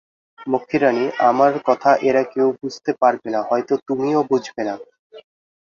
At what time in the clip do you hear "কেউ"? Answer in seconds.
2.33-2.47